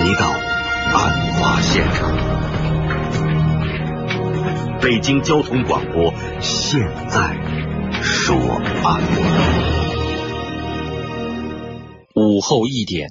[0.00, 2.10] 回到案发现场。
[4.80, 7.36] 北京交通广播现在
[8.00, 8.34] 说
[8.82, 9.02] 案。
[12.14, 13.10] 午后一点，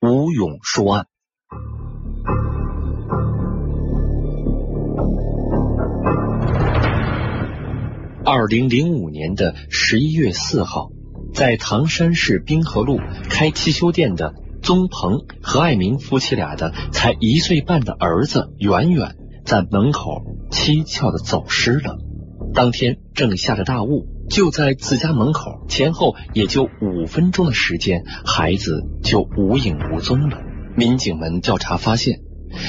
[0.00, 1.04] 吴勇说案。
[8.24, 10.88] 二零零五年的十一月四号，
[11.34, 12.98] 在唐山市滨河路
[13.28, 14.32] 开汽修店的
[14.70, 21.98] 宗鹏何爱明夫妻俩的才一岁半的儿子远远，在门口蹊跷的走失了。
[22.54, 30.38] 当天正下着大雾，就在自家门口前后也就五分钟的时间，孩子就无影无踪了。
[30.76, 32.20] 民警们调查发现。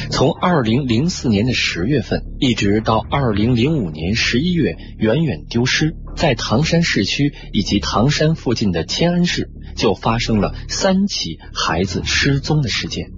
[0.10, 13.12] 从二零零四年的十月份一直到二零零五年十一月，远远丢失，在唐山市区以及唐山附近的迁安市就发生了三起孩子失踪的事件。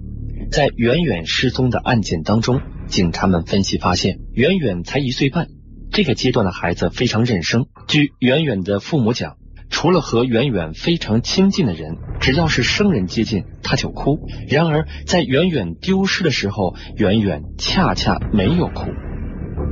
[0.50, 5.48] 在远远失踪的案件当中，警察们分析发现，远远才一岁半，
[5.90, 7.66] 这个阶段的孩子非常认生。
[7.88, 9.36] 据远远的父母讲。
[9.74, 14.20] 除了和远远非常亲近的人，只要是生人接近，他就哭。
[14.48, 18.86] 然而，在远远丢失的时候，远远恰恰没有哭。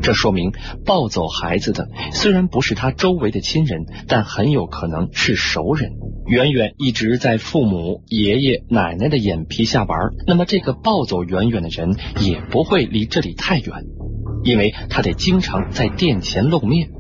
[0.03, 0.51] 这说明
[0.85, 5.93] 抱走孩子的虽然不是他周围的亲人，但很有可能是熟人。
[6.27, 13.85] 远远一直在父母、爷爷、奶奶的眼皮下玩，那么这个抱走远远的人也不会离这里太远，
[14.43, 16.91] 因为他得经常在殿前露面。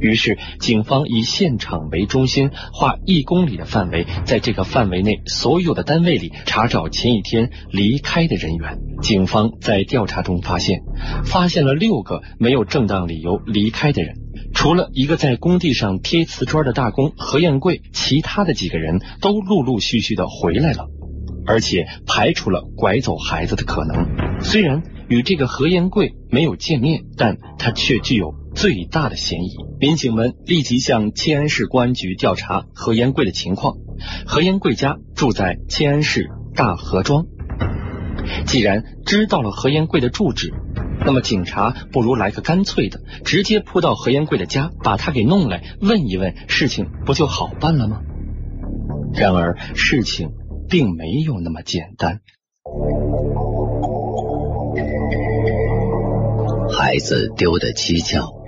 [0.00, 8.78] 于是，警方以现场为中心，划一公里的范围，在这个范围内所有的单位里查找前一天离开的人员。
[9.00, 10.80] 警方在调查中发现，
[11.24, 14.16] 发现了六个没有正当理由离开的人，
[14.52, 20.88] 除了一个在工地上贴瓷砖的大工何彦贵，其他的几个人都陆陆续续的回来了，
[21.46, 24.40] 而且排除了拐走孩子的可能。
[24.40, 28.34] 虽然与这个何彦贵没有见面，但他却具有。
[28.54, 33.74] 最大的嫌疑，民警们立即向迁安市公安局调查何延贵的情况。
[34.26, 37.26] 何延贵家住在迁安市大河庄。
[38.46, 40.54] 既然知道了何延贵的住址，
[41.04, 48.00] 那么警察不如来个干脆的，直接扑到何延贵的家，把他给弄来问一问，事情不就好办了吗？
[49.12, 50.30] 然而事情
[50.68, 52.20] 并没有那么简单。
[56.72, 58.43] 孩子丢的蹊跷。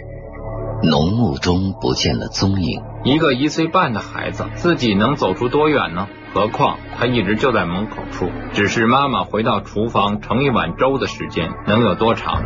[0.82, 2.82] 浓雾中不见了踪影。
[3.04, 6.08] 一个一岁半的孩子，自己能走出多远呢？
[6.34, 12.42] 何况他一直就在门口处，只是妈妈回到厨房盛一碗粥的时间能有多长？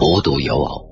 [0.00, 0.86] 无独有偶，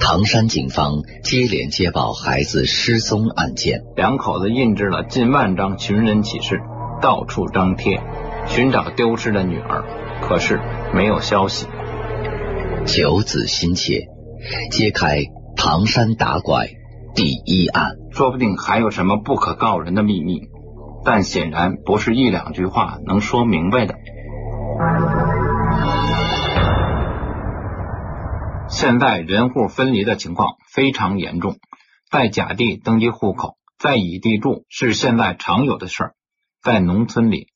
[0.00, 6.60] 唐山警方接连接报孩子失踪案件，两口子印制了近万张寻人启事，
[7.00, 8.00] 到处张贴，
[8.46, 9.84] 寻找丢失的女儿，
[10.20, 10.58] 可是
[10.92, 11.66] 没有消息。
[12.86, 14.06] 求子心切，
[14.72, 15.22] 揭开。
[15.62, 16.68] 唐山打拐
[17.14, 20.48] 第一案，说不定还有什么不可告人的秘密，
[21.04, 23.94] 但显然不是一两句话能说明白的。
[28.70, 31.56] 现在人户分离的情况非常严重，
[32.10, 36.14] 在甲地登记户口，在乙地住是现在常有的事儿。
[36.62, 37.48] 在农村里，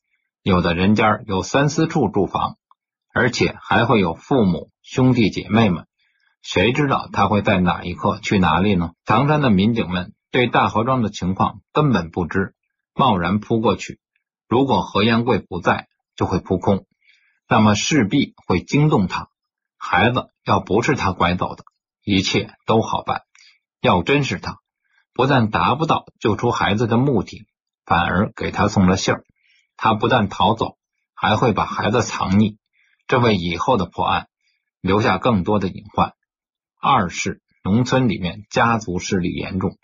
[0.43, 2.57] 有的人家有三四处住房，
[3.15, 5.85] 而且还会有父母、兄弟姐妹们。
[6.45, 8.91] 谁知道他会在哪一刻去哪里呢？
[9.03, 12.53] 唐山的民警们对大河庄的情况根本不知，
[12.93, 13.99] 贸然扑过去。
[14.47, 16.85] 如果何延贵不在，就会扑空，
[17.49, 19.29] 那么势必会惊动他。
[19.75, 21.63] 孩子要不是他拐走的，
[22.03, 23.21] 一切都好办；
[23.81, 24.59] 要真是他，
[25.15, 27.47] 不但达不到救出孩子的目的，
[27.87, 29.23] 反而给他送了信儿。
[29.77, 30.77] 他不但逃走，
[31.15, 32.57] 还会把孩子藏匿，
[33.07, 34.27] 这为以后的破案
[34.79, 36.13] 留下更多的隐患。
[36.87, 39.79] 二是农村里面家族势力严重，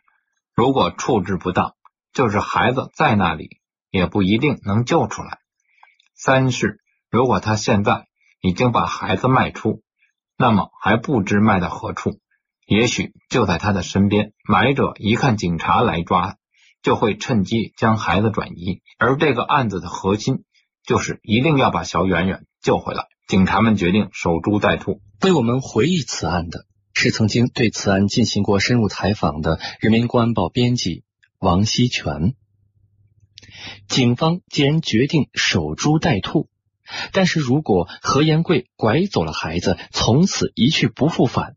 [0.53, 1.73] 如果处置不当，
[2.13, 3.57] 就是孩子在那里
[3.89, 5.40] 也不一定能救出来。
[6.13, 6.79] 三是
[7.09, 8.05] 如果他现在
[8.40, 9.81] 已经把孩子卖出，
[10.37, 12.20] 那么还不知卖到何处，
[12.67, 14.34] 也许就在他的身边。
[14.47, 16.35] 买者一看警察来抓，
[16.84, 18.84] 就会趁机将孩子转移。
[18.99, 20.43] 而这个案子的核心
[20.84, 23.08] 就是一定要把小远远救回来。
[23.25, 26.67] 警察们决定守株待兔，为我们回忆此案的。
[26.93, 31.03] 是曾经对此案进行过深入采访的《人民公安报》编辑
[31.40, 32.35] 王锡全。
[33.88, 36.49] 警方既然决定守株待兔，
[37.11, 41.55] 但是如果何延贵拐走了孩子，从此一去不复返，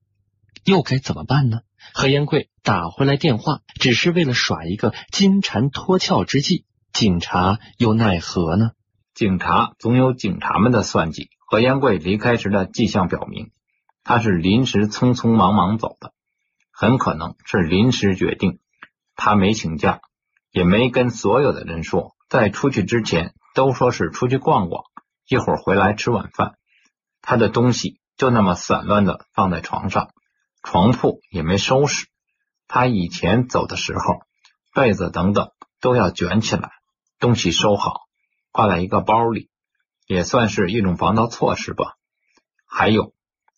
[0.65, 1.61] 又该怎么办呢？
[1.93, 8.73] 何延贵打回来电话，只是为了耍一个金蝉脱壳之计，警察又奈何呢？
[9.15, 11.29] 警察总有警察们的算计。
[11.47, 13.51] 何延贵离开时的迹象表明，
[14.05, 16.13] 他是临时匆匆忙忙走的，
[16.71, 18.61] 很可能是临时决定。
[19.17, 20.01] 他没请假，
[20.51, 24.85] 也没跟所有的人说，在出去之前都说是出去逛逛，
[25.27, 26.59] 一会儿回来吃晚饭。
[27.23, 30.11] 他的东西就那么散乱的放在床上，
[30.63, 32.09] 床铺也没收拾。
[32.69, 34.21] 他以前走的时候，
[34.75, 36.73] 被子等等都要卷起来，
[37.19, 38.03] 东西收好，
[38.53, 39.49] 挂在一个包里，
[40.07, 41.95] 也算是一种防盗措施吧。
[42.67, 43.14] 还有，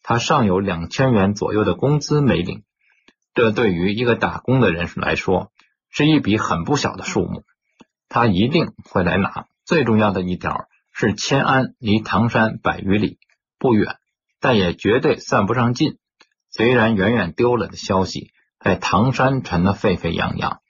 [0.08, 2.62] 他尚有两千元左右的工资没领，
[3.34, 5.50] 这对于一个打工的人来说，
[5.90, 7.42] 是一笔很不小的数目。
[8.08, 9.46] 他一定会来拿。
[9.64, 13.18] 最重要的一条是，迁安离唐山百余里。
[13.58, 13.96] 不远，
[14.38, 15.98] 但也绝对算不上近。
[16.52, 18.30] 虽然远远丢了的消息
[18.60, 20.60] 在唐山传得沸沸扬扬，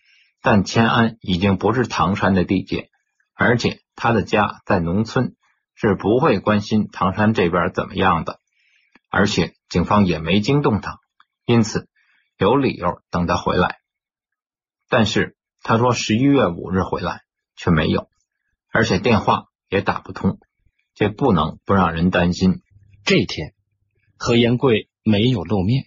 [0.41, 2.89] 但迁安已经不是唐山的地界，
[3.35, 5.37] 而且他的家在农村，
[5.75, 8.41] 是不会关心唐山这边怎么样的。
[9.17, 11.01] 而且警方也没惊动他，
[11.47, 11.89] 因此
[12.37, 13.79] 有理由等他回来。
[14.91, 17.23] 但是他说十一月五日回来
[17.57, 18.11] 却没有，
[18.71, 20.39] 而且电话也打不通，
[20.95, 22.61] 这不能不让人担心。
[23.07, 23.55] 这天，
[24.19, 25.87] 何延贵没有露面，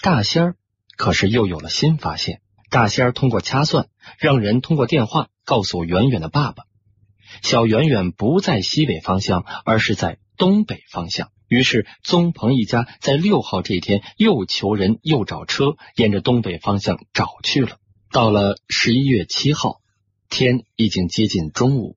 [0.00, 0.56] 大仙儿
[0.96, 2.42] 可是又有了新发现。
[2.70, 3.88] 大仙儿通过掐算，
[4.20, 6.62] 让人通过电话告诉圆圆的爸爸，
[7.42, 11.30] 小圆圆不在西北方向，而是在东北方向。
[11.48, 17.76] 于是宗鹏一家在六号这天又求人又找车，沿着东北方向找去了。
[18.10, 19.80] 到了十一月七号，
[20.28, 21.96] 天已经接近中午，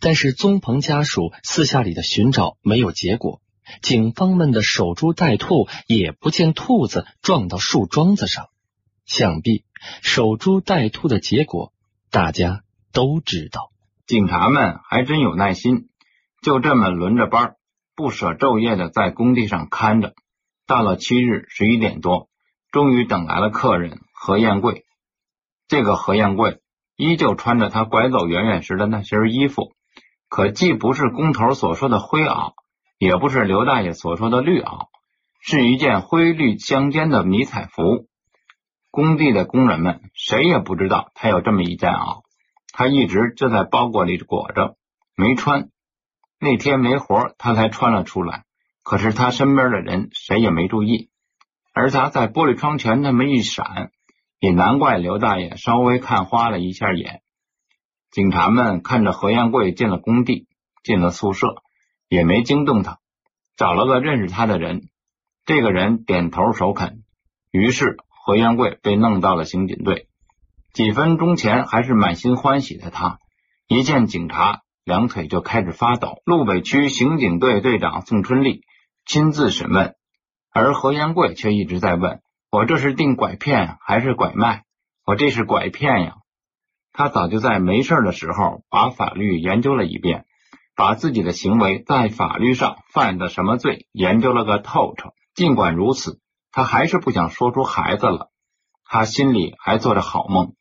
[0.00, 3.40] 但是宗鹏家属私下里的寻找没有结果。
[3.82, 8.46] 警方们的守株待兔，也不见兔子撞到树桩子上。
[9.04, 9.64] 想必
[10.02, 11.72] 守株待兔的结果，
[12.10, 13.70] 大家都知道。
[14.08, 15.90] 警察们还真有耐心，
[16.40, 17.56] 就这么轮着班，
[17.94, 20.14] 不舍昼夜的在工地上看着。
[20.66, 22.30] 到了七日十一点多，
[22.72, 24.86] 终于等来了客人何艳贵。
[25.66, 26.62] 这个何艳贵
[26.96, 29.74] 依旧穿着他拐走圆圆时的那身衣服，
[30.30, 32.54] 可既不是工头所说的灰袄。
[32.96, 34.86] 也不是刘大爷所说的绿袄，
[35.42, 38.06] 是一件灰绿相间的迷彩服。
[38.90, 42.22] 工地的工人们谁也不知道他有这么一件袄，
[42.78, 44.76] 他一直就在包裹里裹着，
[45.16, 45.68] 没穿。
[46.38, 48.44] 那天没活，他才穿了出来。
[48.84, 51.10] 可是他身边的人谁也没注意，
[51.74, 53.90] 而他在玻璃窗前那么一闪，
[54.38, 57.22] 也难怪刘大爷稍微看花了一下眼。
[58.12, 60.46] 警察们看着何彦贵进了工地，
[60.84, 61.56] 进了宿舍。
[62.08, 63.00] 也没惊动他，
[63.56, 64.88] 找了个认识他的人，
[65.44, 67.02] 这个人点头首肯，
[67.50, 70.07] 于是何元贵被弄到了刑警队。
[70.78, 73.18] 几分钟前还是满心欢喜的他，
[73.66, 76.22] 一见警察，两腿就开始发抖。
[76.24, 78.60] 路北区刑警队队长宋春丽
[79.04, 79.96] 亲自审问，
[80.52, 82.20] 而何元贵却一直在问
[82.52, 84.62] ：“我这是定拐骗还是拐卖？
[85.04, 86.14] 我这是拐骗呀！”
[86.94, 90.26] 他早就在没事的时候把法律研究了一遍。
[90.76, 95.10] 把自己的行为在法律上犯的什么罪研究了个透彻。
[95.34, 96.20] 尽管如此，
[96.52, 98.30] 他还是不想说出孩子了。
[98.84, 100.52] 他心里还做着好梦。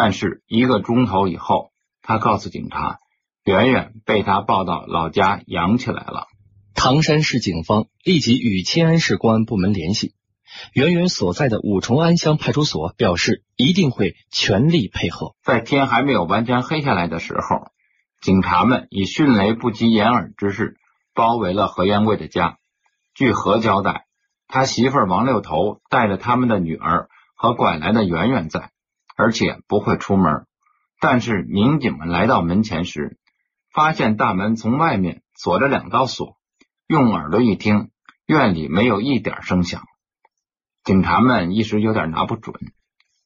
[0.00, 1.72] 但是一个钟头以后，
[2.02, 2.98] 他告诉警察，
[3.44, 6.28] 圆圆被他抱到老家养起来了。
[6.72, 10.14] 唐山市警方立即与迁安市公安部门联系，
[10.72, 15.34] 圆圆所在的五重安乡派出所表示一定会全力配合。
[15.42, 17.72] 在天还没有完全黑下来的时候。
[18.20, 20.76] 警察们以迅雷不及掩耳之势
[21.12, 22.58] 包围了何延贵的家。
[23.14, 24.06] 据何交代，
[24.46, 28.70] 他媳妇王六头带着他们的女儿和拐来的圆圆在，
[29.18, 30.46] 而且不会出门。
[30.98, 33.18] 但是民警们来到门前时，
[33.74, 36.38] 发现大门从外面锁着两道锁。
[36.86, 37.90] 用耳朵一听，
[38.24, 39.82] 院里没有一点声响。
[40.84, 42.54] 警察们一时有点拿不准，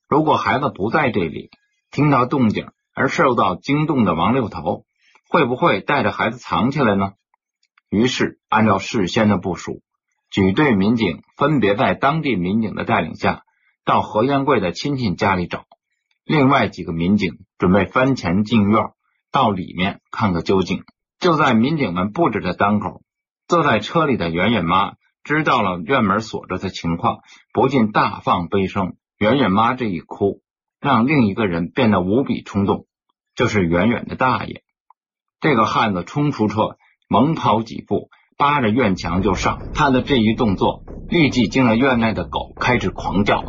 [0.09, 1.51] 如果孩子不在这里，
[1.93, 2.73] 听到动静。
[2.95, 4.85] 而受到惊动的王六头
[5.31, 7.13] 会不会带着孩子藏起来呢？
[7.89, 9.81] 于是按照事先的部署，
[10.31, 13.45] 举队民警分别在当地民警的带领下
[13.87, 15.65] 到何元贵的亲戚家里找，
[16.25, 18.91] 另外几个民警准备翻墙进院
[19.31, 20.85] 到里面看个究竟。
[21.19, 23.03] 就在民警们布置的当口，
[23.47, 27.21] 坐在车里的圆圆妈知道了院门锁着的情况，
[27.53, 28.97] 不禁大放悲声。
[29.19, 30.41] 圆圆妈这一哭。
[30.81, 32.87] 让另一个人变得无比冲动，
[33.37, 34.65] 就是远远的大爷。
[35.39, 36.77] 这个汉子冲出车，
[37.09, 39.63] 猛跑几步，扒着院墙就上。
[39.75, 43.45] 他的这一动作，立即惊了院内的狗，开始狂叫。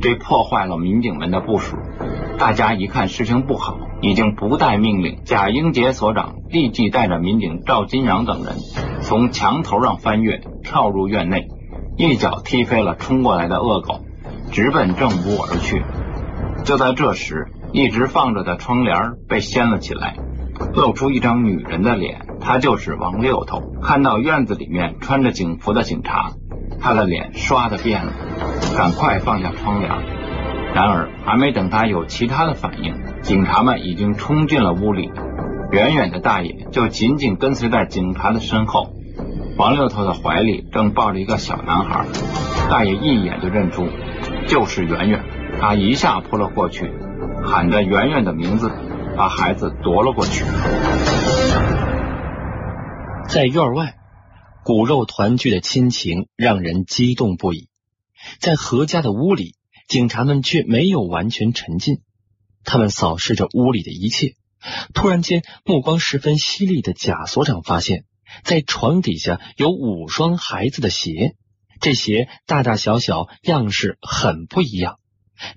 [0.00, 1.76] 这破坏了民警们的部署。
[2.38, 8.54] 大家一看事情不好，已经不待命令，贾英杰所长立即带着民警赵金阳等人
[9.00, 11.48] 从墙头上翻越，跳入院内，
[11.96, 14.00] 一脚踢飞了冲过来的恶狗，
[14.52, 15.82] 直奔正屋而去。
[16.64, 20.16] 就在这时，一直放着的窗帘被掀了起来，
[20.74, 23.62] 露出一张女人的脸，她就是王六头。
[23.82, 26.32] 看到院子里面穿着警服的警察，
[26.80, 28.12] 他的脸唰的变了，
[28.76, 29.90] 赶快放下窗帘。
[30.74, 35.10] 然而，还没等他有其他的反应，警察们已经冲进了屋里。
[35.70, 38.90] 远远的大爷就紧紧跟随在警察的身后。
[39.56, 42.06] 王六头的怀里正抱着一个小男孩，
[42.70, 43.88] 大爷一眼就认出，
[44.46, 45.24] 就是圆圆。
[45.60, 46.92] 他一下扑了过去，
[47.44, 48.70] 喊着圆圆的名字，
[49.16, 50.44] 把孩子夺了过去。
[53.26, 53.94] 在院外，
[54.68, 57.70] 骨肉团聚的亲情让人激动不已。
[58.38, 59.54] 在何家的屋里。
[59.86, 62.02] 警察们却没有完全沉浸，
[62.62, 64.34] 他们扫视着屋里的一切。
[64.92, 68.04] 突然间，目光十分犀利的贾所长发现，
[68.44, 71.36] 在床底下有五双孩子的鞋，
[71.80, 74.98] 这鞋大大小小，样式很不一样。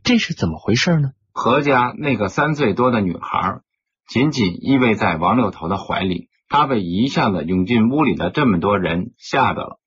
[0.01, 1.09] 这是怎么回事呢？
[1.33, 3.59] 何家那个三岁多的女孩
[4.07, 9.79] 紧紧依偎在王六头的怀里，他被一下子涌进屋里的这么多人吓着了。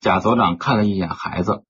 [0.00, 1.64] 贾所长看了一眼孩子，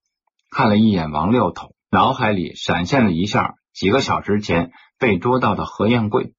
[0.51, 1.77] 看了一眼王六头。
[1.89, 6.35] 脑海里闪现了一下几个小时前被捉到的何艳贵，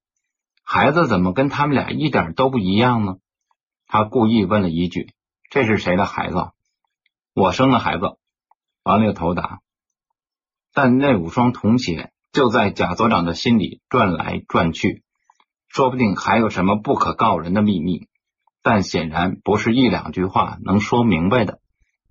[0.62, 3.16] 孩子怎么跟他们俩一点都不一样呢？
[3.86, 5.14] 他故意问了一句
[5.50, 6.50] ：“这是谁的孩子
[7.32, 8.18] ？”“我生的孩子。”
[8.84, 9.60] 王六头答。
[10.74, 15.02] 但那五双童鞋就在贾所长的心里转来转去，
[15.70, 18.08] 说不定还有什么不可告人的秘密，
[18.62, 21.60] 但显然不是一两句话能说明白的。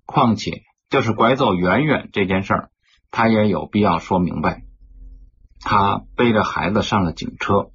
[0.06, 2.70] 况且，就是拐走圆圆这件事儿。
[3.12, 4.62] 他也有必要说明白。
[5.60, 7.70] 他背着孩子上了警车，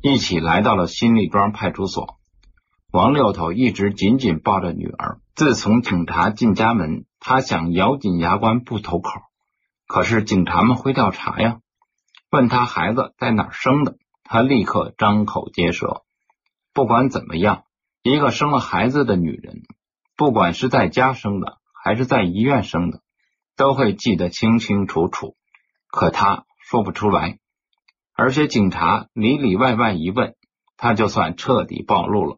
[0.00, 2.18] 一起来到了新立庄派出所。
[2.92, 5.18] 王六头一直紧紧抱着女儿。
[5.34, 9.10] 自从警察进家门，他想咬紧牙关不投口，
[9.88, 11.58] 可是警察们会调查呀。
[12.30, 16.02] 问他孩子在哪儿生的，他立刻张口结舌。
[16.72, 17.64] 不管怎么样，
[18.02, 19.62] 一个生了孩子的女人，
[20.16, 23.00] 不管是在家生的还是在医院生的。
[23.56, 25.36] 都会记得清清楚楚，
[25.86, 27.38] 可他说不出来，
[28.12, 30.34] 而且警察里里外外一问，
[30.76, 32.36] 他就算彻底暴露了。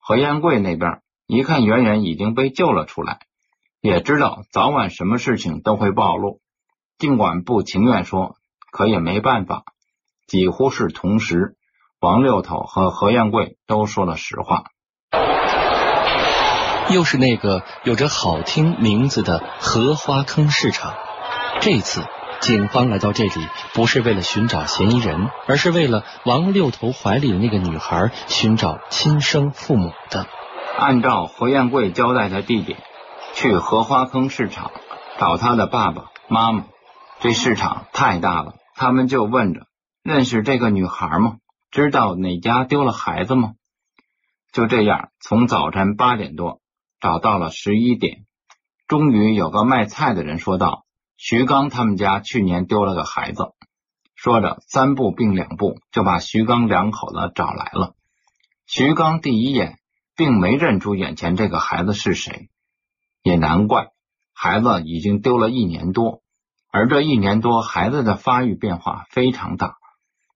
[0.00, 3.20] 何彦贵那边一看圆圆已经被救了出来，
[3.80, 6.40] 也知道早晚什么事情都会暴露，
[6.98, 8.34] 尽管不情愿说，
[8.72, 9.62] 可也没办法。
[10.26, 11.56] 几乎是同时，
[12.00, 14.64] 王六头和何彦贵都说了实话。
[16.90, 20.94] 又是那个有着好听名字的荷花坑市场。
[21.60, 22.04] 这次
[22.40, 30.26] 警方来到这里，不是为了寻找嫌疑人，而是为了王六头怀里的那个女孩寻找亲生父母的。
[30.76, 32.82] 按照何彦贵交代的地点，
[33.32, 34.70] 去荷花坑市场
[35.18, 36.64] 找他的爸爸妈妈。
[37.20, 39.60] 这市场太大了，他们就问着：
[40.04, 41.38] 认识这个女孩吗？
[41.70, 43.54] 知道哪家丢了孩子吗？
[44.52, 46.60] 就这样，从早晨八点多。
[47.00, 48.26] 找到了十一点，
[48.86, 50.84] 终于有个卖菜的人说道
[51.16, 53.54] ：“徐刚他们家去年丢了个孩子。”
[54.14, 57.94] 说着，三步并两步就把徐刚两口子找来了。
[58.66, 59.78] 徐刚第一眼
[60.16, 62.50] 并没认出眼前这个孩子是谁，
[63.22, 63.88] 也难怪，
[64.34, 66.22] 孩子已经丢了一年多，
[66.70, 69.78] 而这一年多孩子的发育变化非常大。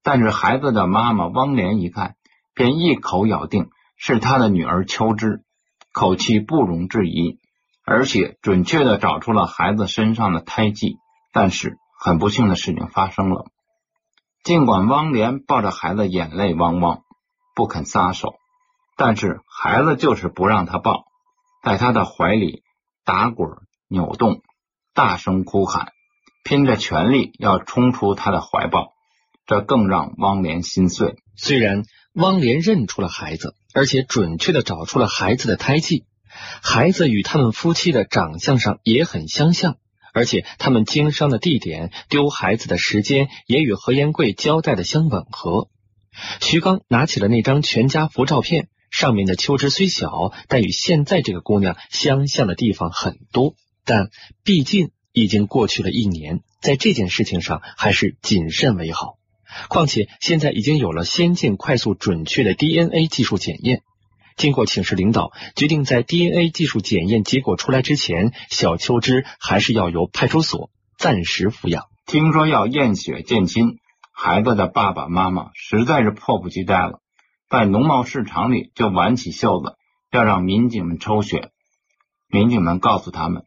[0.02, 2.16] 但是孩子的妈妈汪莲一看，
[2.54, 5.44] 便一口咬定是他的女儿秋枝。
[5.92, 7.40] 口气不容置疑，
[7.84, 10.96] 而且准确的找出了孩子身上的胎记。
[11.32, 13.46] 但是很不幸的事情发生了，
[14.44, 17.02] 尽管汪莲抱着孩子眼泪汪汪，
[17.54, 18.34] 不肯撒手，
[18.96, 21.04] 但是孩子就是不让他抱，
[21.62, 22.62] 在他的怀里
[23.04, 23.50] 打滚
[23.88, 24.42] 扭动，
[24.94, 25.92] 大声哭喊，
[26.44, 28.92] 拼着全力要冲出他的怀抱，
[29.48, 31.16] 这更让汪莲心碎。
[31.34, 31.82] 虽然。
[32.14, 36.04] 汪莲认出了孩子，而且准确的找出了孩子的胎记。
[36.62, 39.76] 孩子与他们夫妻的长相上也很相像，
[40.12, 45.68] 而且他们经商的地点、丢孩子的时间也与何延贵交代的相吻合。
[46.40, 53.54] 徐刚拿起了那张全家福照片，上面的秋枝虽小，但与现在这个姑娘相像的地方很多。
[53.84, 54.08] 但
[54.42, 59.17] 毕竟已经过去了一年，在这件事情上还是谨慎为好。
[59.68, 63.82] 况且现在已经有了先进、快速、准确的 DNA 技术检验。
[64.36, 71.86] 经过请示领导，决定在 DNA 技术检验结果出来之前，小秋枝还是要由派出所暂时抚养。
[72.06, 73.78] 听说要验血见亲，
[74.12, 77.00] 孩子的爸爸妈妈实在是迫不及待了，
[77.50, 79.74] 在农贸市场里就挽起袖子，
[80.12, 81.50] 要让民警们抽血。
[82.28, 83.42] 民警们告诉他们，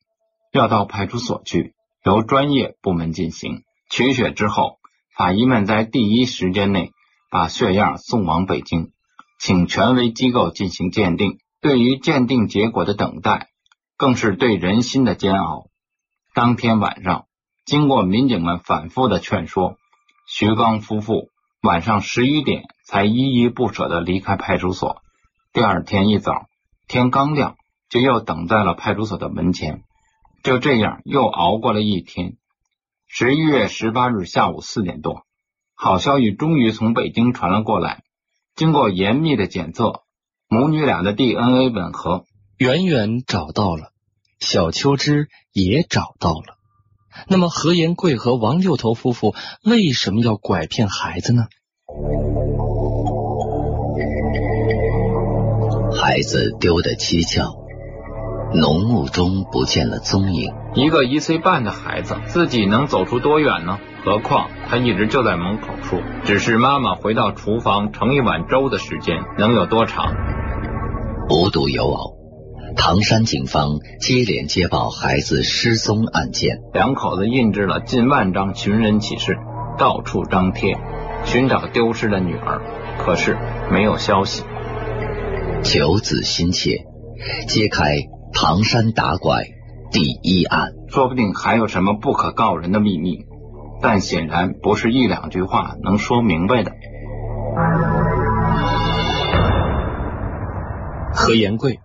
[0.51, 4.33] 要到派出所去，由专业部门进行取血。
[4.33, 4.79] 之后，
[5.21, 6.93] 法医们在第一时间内
[7.29, 8.89] 把血样送往北京，
[9.39, 11.37] 请权威机构进行鉴定。
[11.61, 13.49] 对于鉴定结果的等待，
[13.97, 15.67] 更是对人心的煎熬。
[16.33, 17.25] 当天晚上，
[17.65, 19.75] 经过民警们反复的劝说，
[20.25, 21.29] 徐刚夫妇
[21.61, 25.03] 晚上十一点才依依不舍的离开派出所。
[25.53, 26.47] 第二天一早，
[26.87, 27.57] 天刚亮。
[27.91, 29.83] 就又等在了派出所的门前，
[30.41, 32.37] 就这样又熬过了一天。
[33.13, 35.25] 十一月十八日下午四点多，
[35.75, 38.03] 好消息终于从北京传了过来。
[38.55, 40.03] 经过严密的检测，
[40.47, 42.23] 母女俩的 DNA 吻合，
[42.57, 43.91] 圆圆找到了，
[44.39, 46.57] 小秋枝也找到了。
[47.27, 51.47] 那么何延贵和王六头夫妇为什么要拐骗孩子呢？
[56.01, 57.60] 孩子丢的蹊跷。
[58.53, 60.53] 浓雾中不见了踪影。
[60.75, 63.77] 一个一岁半的孩子，自己能走出多远呢？
[64.03, 70.13] 何况他一直就在门口处，只是妈妈回到厨房盛一碗粥的时间能有多长？
[71.29, 72.17] 无独有偶，
[72.75, 79.37] 唐山警方接连接报孩子失踪案件，两口子印制了近万张寻人启事，
[79.77, 80.77] 到处张贴，
[81.23, 82.61] 寻找丢失的女儿。
[82.97, 83.37] 可是
[83.71, 84.43] 没有消息。
[85.63, 86.85] 求子心切，
[87.47, 87.97] 揭开。
[88.33, 89.45] 唐山打拐
[89.91, 93.25] 第一案，说不定还有什么不可告人的秘密，
[93.81, 96.71] 但显然不是一两句话能说明白的。
[101.13, 101.79] 何延贵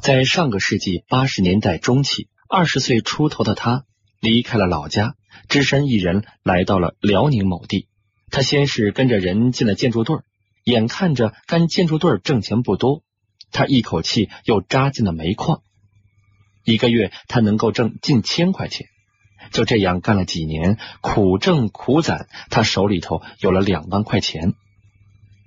[0.00, 3.84] 在上个世纪八十年代中期，二十岁出头的他
[4.20, 5.14] 离开了老家，
[5.48, 7.86] 只身一人来到了辽宁某地。
[8.30, 10.16] 他先是跟着人进了建筑队，
[10.64, 13.02] 眼看着干建筑队挣钱不多，
[13.52, 15.60] 他一口气又扎进了煤矿。
[16.64, 18.86] 一个月他能够挣近千块钱，
[19.50, 24.54] 就这样干了几年，苦挣苦攒，他手里头有了两万块钱。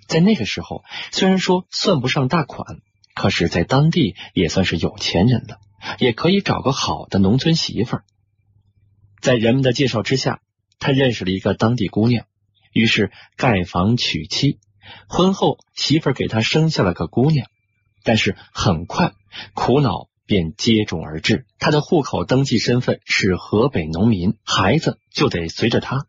[0.08, 2.80] 在那个时候，虽然说算不上大款，
[3.16, 5.58] 可是，在当地也算是有钱人了，
[6.00, 8.04] 也可以找个好的农村媳妇儿。
[9.22, 10.42] 在人们的介绍之下，
[10.78, 12.28] 他认识了一个当地姑娘，
[12.72, 14.60] 于是盖房娶妻。
[15.08, 17.48] 婚后，媳妇儿给他生下了个姑娘，
[18.04, 19.14] 但是很快
[19.56, 20.08] 苦恼。
[20.26, 21.46] 便接踵而至。
[21.60, 26.06] 他的户口登记身份是河北农民，孩子就得随着他。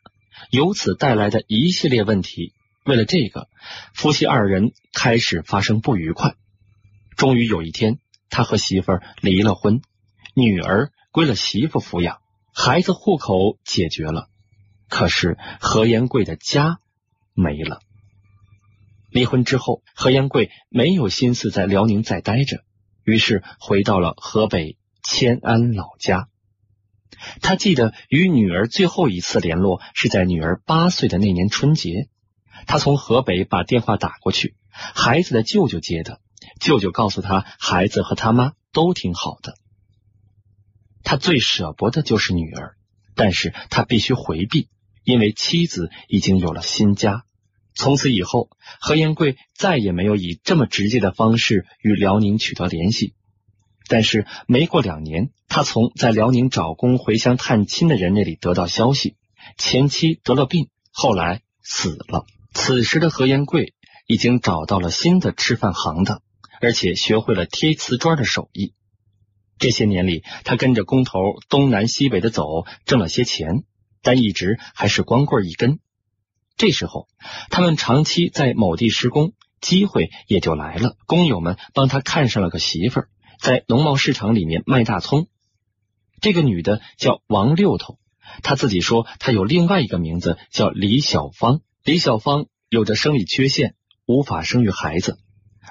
[0.51, 2.53] 由此带来的一系列问题，
[2.85, 3.49] 为了这个，
[3.95, 6.35] 夫妻二人开始发生不愉快。
[7.17, 7.99] 终于有一天，
[8.29, 9.81] 他和媳妇儿离了婚，
[10.35, 12.19] 女儿归了媳妇抚养，
[12.55, 14.29] 孩子户口解决了。
[14.89, 16.79] 可是何延贵的家
[17.35, 17.81] 没了。
[19.11, 22.63] 离婚之后，何延贵没有心思在辽宁再待着。
[23.07, 26.29] 于是回到了河北迁安老家。
[27.41, 32.09] 他记得与女儿最后一次联络是在女儿八岁的那年春节。
[32.67, 36.21] 他从河北把电话打过去，孩子的舅舅接的。
[36.61, 39.55] 舅舅告诉他，孩子和他妈都挺好的。
[41.05, 42.77] 他最舍不得就是女儿，
[43.15, 44.69] 但是他必须回避，
[45.05, 47.25] 因为妻子已经有了新家。
[47.77, 48.49] 从此以后，
[48.81, 53.15] 何延贵再也没有以这么直接的方式与辽宁取得联系。
[53.87, 59.15] 但是没过两年，他从在辽宁找工回乡探亲的人那里得到消息，
[59.59, 62.25] 前妻得了病，后来死了。
[62.55, 63.75] 此时的何延贵
[64.07, 66.23] 已经找到了新的吃饭行当，
[66.63, 68.73] 而且学会了贴瓷砖的手艺。
[69.59, 73.65] 这些年里，他跟着工头东南西北的走，挣了些钱，
[74.03, 75.79] 但一直还是光棍一根。
[76.57, 77.07] 这时候，
[77.51, 80.97] 他们长期在某地施工，机会也就来了。
[81.07, 85.27] 工友们帮他看上了个媳妇儿，在农贸市场里面卖大葱。
[86.23, 87.99] 这个女的叫王六头，
[88.43, 91.61] 她自己说她有另外一个名字叫李小芳。
[91.85, 93.75] 李小芳有着生理缺陷，
[94.07, 95.19] 无法生育孩子，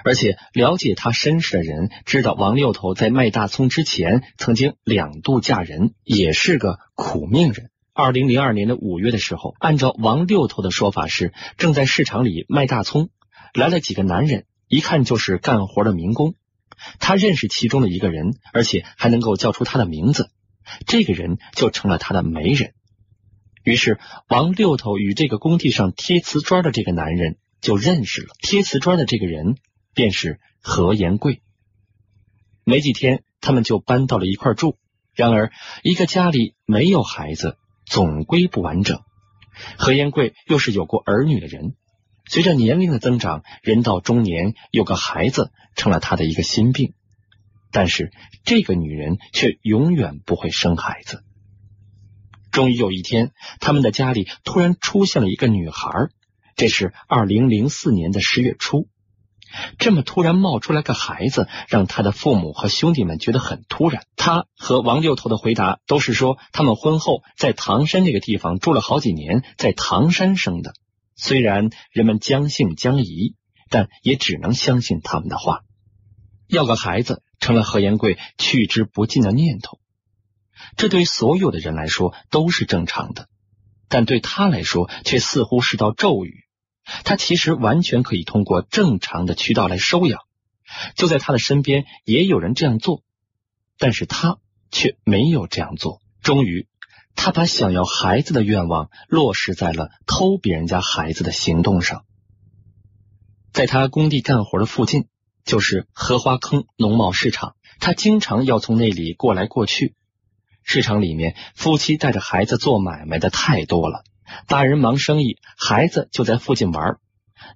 [0.04, 7.72] 而且了解她身世的人知道，王六头在卖大葱之前曾经两度嫁人，也是个苦命人。
[7.98, 13.10] 二零零二年的五月的时候，按照王六头的说法是，正在市场里卖大葱，
[13.54, 16.36] 来了几个男人，一看就是干活的民工。
[17.00, 20.30] 他认识其中的一个人，而且还能够叫出他的名字，
[20.86, 22.74] 这个人就成了他的媒人。
[23.64, 28.28] 于是，王六头与这个工地上贴瓷砖的这个男人就认识了。
[28.42, 29.56] 贴瓷砖的这个人
[29.94, 31.42] 便是何延贵。
[32.66, 34.78] 没几天，他们就搬到了一块住。
[35.14, 37.58] 然而，一个家里没有孩子。
[37.86, 39.02] 总归不完整。
[39.78, 41.76] 何延贵又是有过儿女的人，
[42.28, 46.94] 随着年龄的增长，人到中年有个孩子成了他的一个心病。
[47.72, 48.12] 但是
[48.44, 51.24] 这个女人却永远不会生孩子。
[52.52, 56.10] 终于有一天，他们的家里突然出现了一个女孩。
[56.56, 58.88] 这是二零零四年的十月初，
[59.78, 64.06] 这么突然冒出来个孩子，让他的父母和兄弟们觉得很突然。
[64.16, 70.74] 他和王六头的回答都是说，他们婚后在唐山那个地方住了好几年，在唐山生的。
[71.16, 73.36] 虽然人们将信将疑，
[73.70, 75.62] 但也只能相信他们的话。
[76.48, 79.80] 要个孩子成了何延贵去之不尽的念头，
[80.78, 83.28] 这对所有的人来说都是正常的，
[83.88, 86.45] 但对他来说却似乎是道咒语。
[87.04, 90.22] 他其实完全可以通过正常的渠道来收养，
[90.96, 93.02] 就在他的身边也有人这样做，
[93.78, 94.38] 但是他
[94.72, 96.02] 却没有这样做。
[96.22, 96.68] 终于，
[97.16, 102.06] 他把想要孩子的愿望落实在了偷别人家孩子的行动上。
[103.52, 105.08] 在他工地干活的附近，
[105.46, 109.96] 就是荷花坑农贸市场，他经常要从那里过来过去。
[110.64, 114.04] 市场里面，夫妻带着孩子做买卖的太多了。
[114.48, 116.98] 大人忙生意，孩子就在附近玩。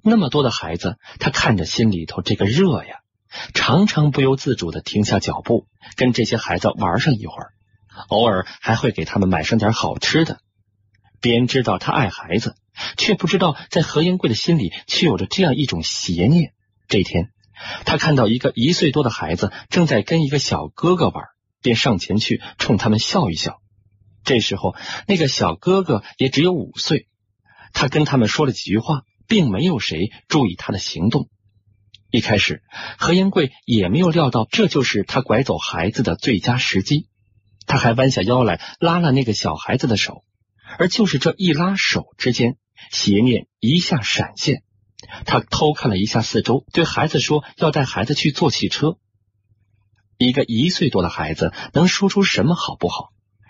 [0.03, 2.99] 那么多的孩子，他看着心里头这个热呀，
[3.53, 7.53] 常常不由自主的停下脚步，跟这些孩子玩上一会儿，
[8.09, 10.39] 偶尔还会给他们买上点好吃的。
[11.21, 12.55] 别人知道他爱孩子，
[12.97, 16.53] 却不知道在何英贵的心里却有着这样一种邪念。
[16.87, 17.31] 这天，
[17.85, 21.25] 他看到一个一岁多的孩子正在跟一个小哥哥玩，
[21.61, 23.59] 便上前去冲他们笑一笑。
[24.29, 24.75] 这时候，
[25.07, 27.07] 那个小哥哥也只有五岁，
[27.73, 31.29] 他跟他们说了几句话，并没有谁注意他的行动。
[32.11, 32.61] 一开始，
[32.99, 37.07] 何延贵也没有料到这就是他拐走孩子的最佳时机，
[37.65, 40.23] 他还弯下腰来拉了那个小孩子的手，
[40.77, 42.57] 而就是这一拉手之间，
[42.91, 44.61] 邪念一下闪现，
[45.25, 48.99] 他偷看了一下四周，对孩子说要带孩子去坐汽车。
[50.19, 53.09] 一个一岁多的孩子能说出什么好不好？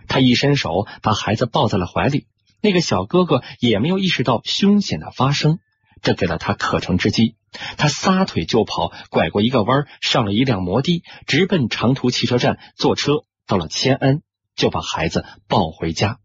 [0.09, 2.27] 他一伸手把孩子抱在了怀里，
[2.61, 5.59] 那个小哥哥也没有意识到凶险的发生，
[6.01, 7.35] 这给了他可乘之机。
[7.77, 14.21] 他撒腿就跑，拐过一个弯，上了一辆摩的，直奔长途汽车站，坐车到了迁安，
[14.55, 16.19] 就把孩子抱回家。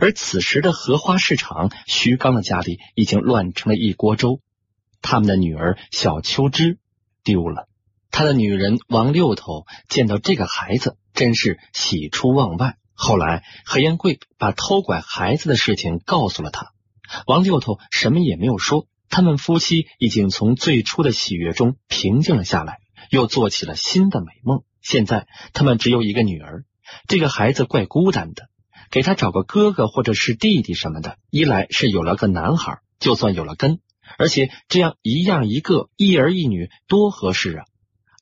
[0.00, 4.40] 而此时的荷花市场，徐刚的家里已经乱成了一锅粥，
[5.02, 6.78] 他们的女儿小秋枝
[7.22, 7.68] 丢了。
[8.14, 10.96] 他的女人王六头见到这个孩子。
[11.14, 12.76] 真是喜出望外。
[12.92, 16.72] 后来何延贵把偷拐孩子的事情告诉了他，
[17.28, 18.88] 王六头什么也没有说。
[19.08, 24.64] 他们夫妻已经从最初的喜悦中平静了下来，又做起了新的美梦。
[24.82, 26.64] 现在他们只有一个女儿，
[27.06, 28.48] 这个孩子怪孤单的，
[28.90, 31.16] 给他找个哥哥或者是弟弟什么的。
[31.30, 33.78] 一来是有了个男孩，就算有了根，
[34.18, 37.64] 而且这样一样一个一儿一女多合适啊。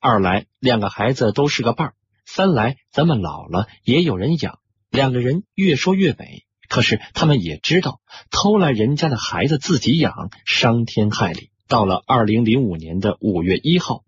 [0.03, 1.93] 二来两个孩子都是个伴儿。
[2.25, 4.59] 三来，咱们老了也有人养。
[4.89, 11.51] 两个人越说越美，可是他们也知道偷来人家的孩子自己养，伤天害理。
[11.69, 14.03] 到了二零零五年的五月一号，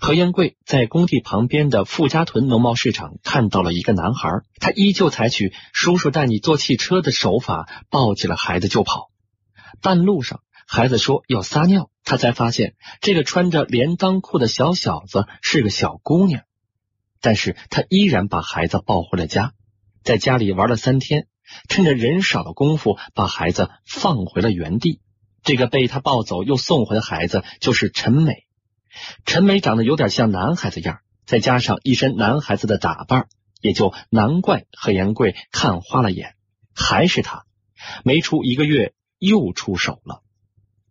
[0.00, 9.12] 何延贵在工地旁边的富家屯农贸市场看到了一个男孩，他依旧采取叔叔带你坐汽车的手法，抱起了孩子就跑。
[9.80, 16.42] 半路上，孩子说要撒尿，他才发现这个穿着连裆裤的小小子是个小姑娘。
[17.22, 19.54] 但是他依然把孩子抱回了家，
[20.04, 21.26] 在家里玩了三天，
[21.70, 25.00] 趁着人少的功夫，把孩子放回了原地。
[25.42, 28.44] 这个被他抱走又送回的孩子就是陈美。
[29.24, 33.28] 陈美长得有点像男孩子样，再加上一身男孩子的打扮，
[33.62, 36.34] 也就难怪何延贵看花了眼。
[36.74, 37.46] 还是他，
[38.04, 40.22] 没出一个月又出手了。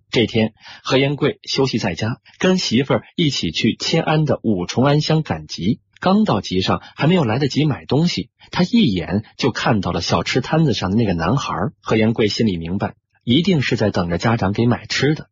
[0.10, 5.82] 这天，何延贵休息在家，跟媳妇儿一起去迁安的五重安乡赶集。
[6.00, 11.54] 刚到集上，还没有来得及买东西，他一眼就看到了小吃摊子上的那个男孩。
[11.82, 15.30] 何延贵心里明白，一定是在等着家长给买吃的。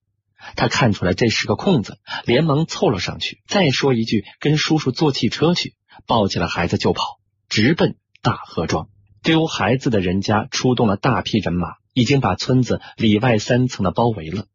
[0.56, 7.02] 他看出来这是个空子，连忙凑了上去，再说一句：“跟叔叔坐汽车去。”抱起了孩子就跑，
[7.48, 8.90] 直奔大河庄。
[9.24, 14.46] 丢孩子的人家出动了大批人马，已经把村子里外三层的包围了。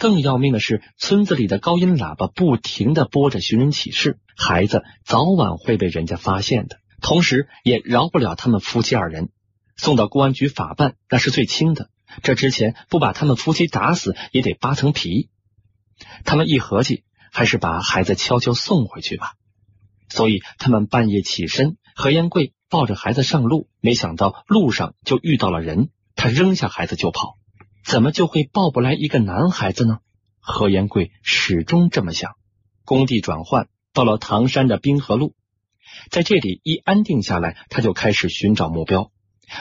[0.00, 9.28] 更要命的是，村子里的高音喇叭不停的播着寻人启事，孩子早晚会被人家发现的，同时也饶不了他们夫妻二人，
[9.76, 11.90] 送到公安局法办那是最轻的，
[12.22, 15.28] 这之前不把他们夫妻打死也得扒层皮。
[16.24, 19.34] 他们一合计，还是把孩子悄悄送回去吧。
[20.08, 27.36] 所以他们半夜起身，何延贵抱着孩子上路，没想到路上就遇到了人，他扔下孩子就跑。
[27.84, 29.98] 怎么就会抱不来一个男孩子呢？
[30.38, 32.32] 何延贵始终这么想。
[32.84, 35.34] 工地转换到了唐山的滨河路，
[36.10, 39.12] 在这里一安定下来，他就开始寻找目标。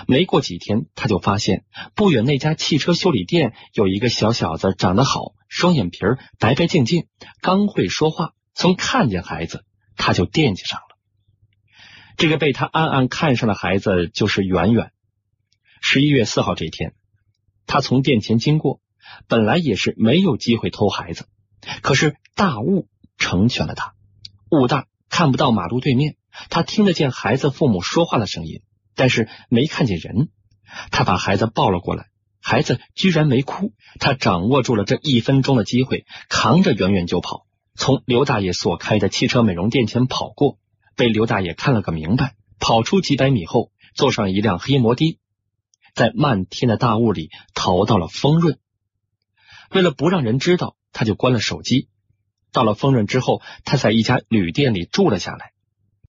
[0.07, 1.63] 没过几天，他就发现
[1.95, 7.07] 不远那家汽车修理店有一个小小子，长得好，双眼皮儿白白净净，
[7.41, 8.33] 刚会说话。
[8.53, 9.63] 从看见孩子，
[9.95, 10.97] 他就惦记上了。
[12.17, 14.91] 这个被他暗暗看上的孩子就是圆圆。
[15.81, 16.93] 十一月四号这天，
[17.69, 18.81] 他从店前经过，
[19.27, 21.27] 本来也是没有机会偷孩子，
[21.83, 22.87] 可是大雾
[23.19, 23.93] 成全了他。
[24.49, 26.15] 雾大，看不到马路对面，
[26.49, 28.63] 他听得见孩子父母说话的声音。
[28.95, 30.29] 但是没看见人，
[30.89, 32.07] 他把孩子抱了过来，
[32.41, 33.71] 孩子居然没哭。
[33.99, 40.57] 他掌握住了这一分钟的机会，扛着圆圆就跑，从刘大爷所开的汽车美容店前跑过，
[40.95, 42.33] 被刘大爷看了个明白。
[42.59, 45.19] 跑出几百米后，坐上一辆黑摩的，
[45.95, 48.59] 在漫天的大雾里逃到了丰润。
[49.71, 51.89] 为了不让人知道，他就关了手机。
[52.51, 55.53] 到了丰润之后，他在一家旅店里住了下来。